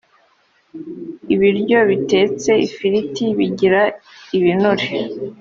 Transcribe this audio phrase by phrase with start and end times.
[1.33, 3.81] ibiryo bitetse ifiriti bigira
[4.37, 4.89] ibinure.